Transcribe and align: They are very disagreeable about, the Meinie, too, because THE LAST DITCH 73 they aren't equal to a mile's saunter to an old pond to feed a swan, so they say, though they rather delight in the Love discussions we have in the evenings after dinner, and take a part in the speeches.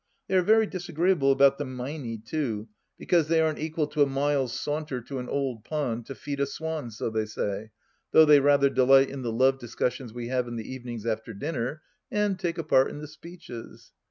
They 0.27 0.35
are 0.35 0.41
very 0.41 0.65
disagreeable 0.65 1.31
about, 1.31 1.59
the 1.59 1.63
Meinie, 1.63 2.17
too, 2.17 2.69
because 2.97 3.27
THE 3.27 3.35
LAST 3.35 3.37
DITCH 3.37 3.37
73 3.37 3.37
they 3.37 3.41
aren't 3.41 3.59
equal 3.59 3.87
to 3.87 4.01
a 4.01 4.05
mile's 4.07 4.59
saunter 4.59 4.99
to 5.01 5.19
an 5.19 5.29
old 5.29 5.63
pond 5.63 6.07
to 6.07 6.15
feed 6.15 6.39
a 6.39 6.47
swan, 6.47 6.89
so 6.89 7.11
they 7.11 7.27
say, 7.27 7.69
though 8.11 8.25
they 8.25 8.39
rather 8.39 8.71
delight 8.71 9.11
in 9.11 9.21
the 9.21 9.31
Love 9.31 9.59
discussions 9.59 10.11
we 10.11 10.29
have 10.29 10.47
in 10.47 10.55
the 10.55 10.67
evenings 10.73 11.05
after 11.05 11.35
dinner, 11.35 11.83
and 12.09 12.39
take 12.39 12.57
a 12.57 12.63
part 12.63 12.89
in 12.89 12.97
the 12.97 13.07
speeches. 13.07 13.91